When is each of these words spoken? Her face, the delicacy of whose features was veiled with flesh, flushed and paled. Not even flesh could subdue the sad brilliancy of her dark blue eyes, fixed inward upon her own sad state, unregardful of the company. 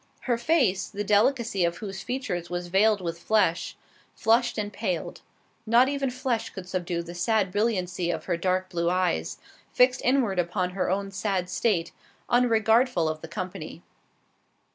Her 0.21 0.35
face, 0.39 0.89
the 0.89 1.03
delicacy 1.03 1.63
of 1.63 1.77
whose 1.77 2.01
features 2.01 2.49
was 2.49 2.69
veiled 2.69 3.01
with 3.01 3.19
flesh, 3.19 3.77
flushed 4.15 4.57
and 4.57 4.73
paled. 4.73 5.21
Not 5.67 5.89
even 5.89 6.09
flesh 6.09 6.49
could 6.49 6.67
subdue 6.67 7.03
the 7.03 7.13
sad 7.13 7.51
brilliancy 7.51 8.09
of 8.09 8.25
her 8.25 8.35
dark 8.35 8.67
blue 8.71 8.89
eyes, 8.89 9.37
fixed 9.71 10.01
inward 10.03 10.39
upon 10.39 10.71
her 10.71 10.89
own 10.89 11.11
sad 11.11 11.51
state, 11.51 11.91
unregardful 12.31 13.07
of 13.07 13.21
the 13.21 13.27
company. 13.27 13.83